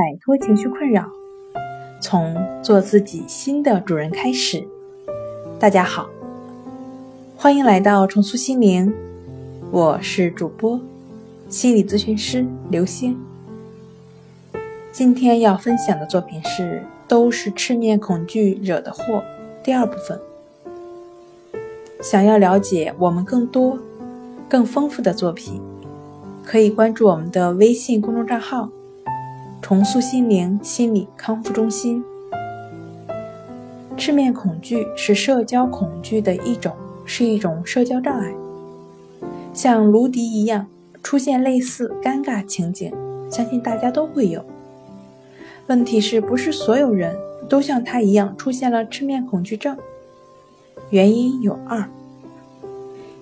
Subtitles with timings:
[0.00, 1.04] 摆脱情绪困扰，
[2.00, 4.66] 从做自己新的主人开始。
[5.58, 6.08] 大家好，
[7.36, 8.90] 欢迎来到重塑心灵，
[9.70, 10.80] 我是主播
[11.50, 13.14] 心理咨询师刘星。
[14.90, 16.62] 今天要分享的作品是
[17.06, 19.02] 《都是赤面恐惧惹的祸》
[19.62, 20.18] 第二部分。
[22.00, 23.78] 想要了解我们更多、
[24.48, 25.60] 更丰富的作品。
[26.42, 28.70] 可以关注我们的微信公众账号
[29.70, 32.02] “重塑心灵心理康复中心”。
[33.96, 36.74] 赤面恐惧是社交恐惧的一种，
[37.04, 38.34] 是一种社交障碍。
[39.54, 40.66] 像卢迪一样
[41.04, 42.92] 出现类似尴尬情景，
[43.30, 44.44] 相信大家都会有。
[45.68, 47.16] 问题是不是所有人
[47.48, 49.76] 都像他一样出现了赤面恐惧症？
[50.90, 51.88] 原因有二：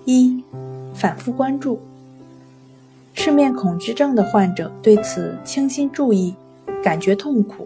[0.03, 0.43] 一，
[0.95, 1.79] 反复关注。
[3.21, 6.33] 赤面恐惧症的患者对此倾心注意，
[6.81, 7.65] 感觉痛苦。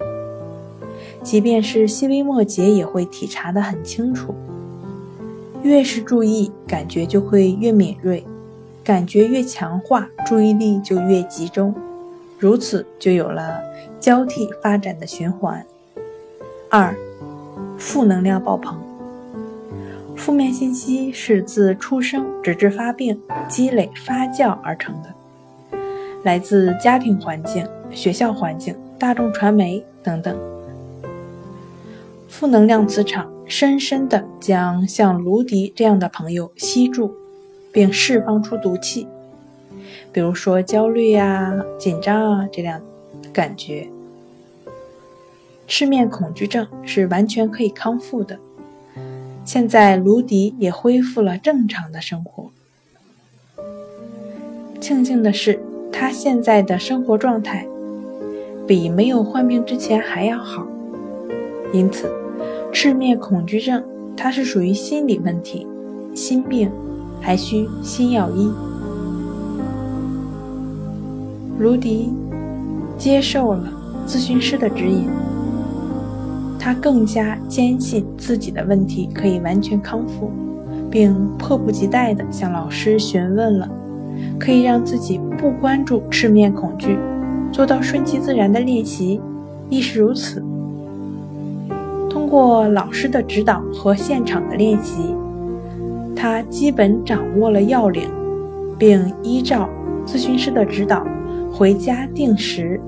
[1.21, 4.33] 即便是细微末节，也会体察得很清楚。
[5.61, 8.25] 越是注意，感觉就会越敏锐，
[8.83, 11.71] 感觉越强化，注意力就越集中，
[12.39, 13.61] 如此就有了
[13.99, 15.63] 交替发展的循环。
[16.67, 16.95] 二，
[17.77, 18.75] 负能量爆棚。
[20.15, 25.13] 负面信息是自出生直至发病积累发酵而成的。
[26.23, 30.37] 来自家庭环境、学校环境、大众传媒等等，
[32.29, 37.13] 负能量磁场深深的将像卢迪这样的朋友吸住，
[37.73, 39.05] 并释放出毒气，
[40.13, 42.81] 比如说焦虑呀、紧张啊这样
[43.33, 43.89] 感觉。
[45.67, 48.39] 赤面恐惧症是完全可以康复的，
[49.43, 52.49] 现在卢迪也恢复了正常的生活。
[54.79, 55.61] 庆幸的是。
[55.93, 57.65] 他现在的生活状态
[58.67, 60.65] 比没有患病之前还要好，
[61.71, 62.11] 因此，
[62.71, 63.81] 赤面恐惧症
[64.17, 65.67] 它是属于心理问题，
[66.15, 66.71] 心病
[67.21, 68.51] 还需心药医。
[71.59, 72.11] 卢迪
[72.97, 73.71] 接受了
[74.07, 75.07] 咨询师的指引，
[76.59, 80.31] 他更加坚信自己的问题可以完全康复，
[80.89, 83.69] 并迫不及待地向老师询问了。
[84.39, 86.97] 可以让自己不关注赤面恐惧，
[87.51, 89.21] 做到顺其自然的练习，
[89.69, 90.43] 亦是如此。
[92.09, 95.15] 通过老师的指导和现场的练习，
[96.15, 98.09] 他基本掌握了要领，
[98.77, 99.69] 并依照
[100.05, 101.05] 咨询师的指导，
[101.51, 102.79] 回家定时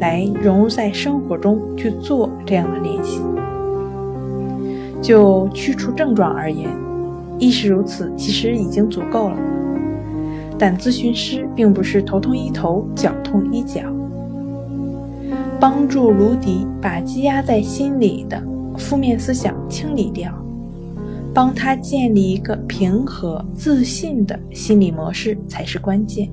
[0.00, 3.20] 来融入在生活中去做这样的练习。
[5.02, 6.68] 就去除症状而言，
[7.38, 9.36] 亦是如此，其实已经足够了。
[10.58, 13.82] 但咨询师并不是头痛医头，脚痛医脚，
[15.60, 18.42] 帮助卢迪把积压在心里的
[18.78, 20.32] 负面思想清理掉，
[21.34, 26.28] 帮他建立一个平和自信的心理模式才是关键。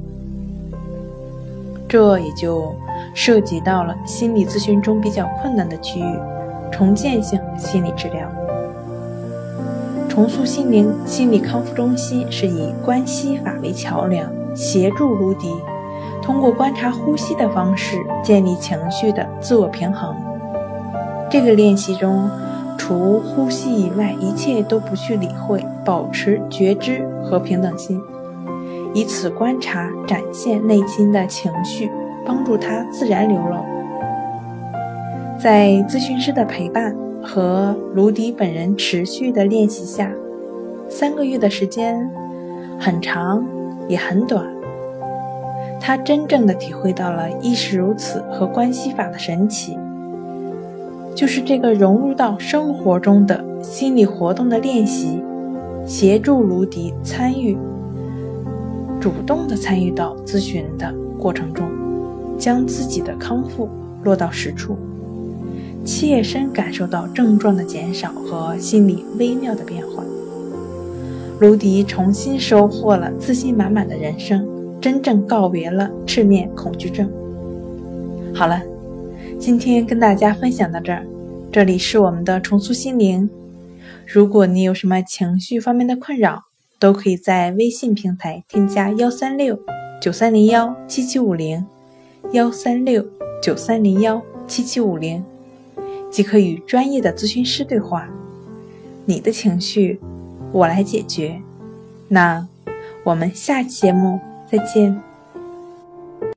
[1.87, 2.73] 这也就
[3.13, 6.19] 涉及到了心理咨询中比较困难的区域——
[6.71, 8.42] 重建性心理治疗。
[10.13, 15.51] 重塑心灵心理康复中心是以关系法为桥梁，协助卢迪
[16.21, 20.15] 通过观察呼吸的方式建立情绪的自我平衡。
[21.31, 22.29] 这个练习中，
[22.77, 27.99] 除呼吸以外，一切都不去理会，保持觉知和平等心，
[28.93, 31.89] 以此观察展现内心的情绪，
[32.23, 33.65] 帮助它自然流露。
[35.39, 36.95] 在咨询师的陪伴。
[37.23, 40.11] 和卢迪本人持续的练习下，
[40.89, 42.09] 三个月的时间
[42.77, 43.45] 很长
[43.87, 44.45] 也很短。
[45.79, 49.77] 他真正的体会到了“意识如此”和关系法的神奇，
[51.15, 55.21] 就是这个融入到生活中的心理活动的练习，
[55.85, 57.57] 协助卢迪参与，
[58.99, 61.67] 主动的参与到咨询的过程中，
[62.37, 63.67] 将自己的康复
[64.03, 64.77] 落到实处。
[65.85, 70.03] 切身感受到症状的减少和心理微妙的变化，
[71.39, 74.47] 卢迪重新收获了自信满满的人生，
[74.79, 77.09] 真正告别了赤面恐惧症。
[78.33, 78.61] 好了，
[79.37, 81.05] 今天跟大家分享到这儿，
[81.51, 83.29] 这里是我们的重塑心灵。
[84.07, 86.43] 如果你有什么情绪方面的困扰，
[86.79, 89.59] 都可以在微信平台添加幺三六
[90.01, 91.65] 九三零幺七七五零，
[92.31, 93.05] 幺三六
[93.41, 95.23] 九三零幺七七五零。
[96.13, 98.07] 即可与专业的咨询师对话，
[99.03, 99.99] 你的情绪
[100.51, 101.41] 我来解决。
[102.07, 102.47] 那
[103.03, 105.01] 我们下期节目再见。